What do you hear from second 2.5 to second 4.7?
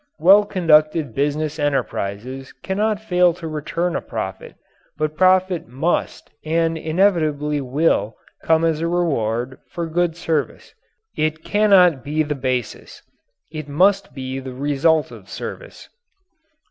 cannot fail to return a profit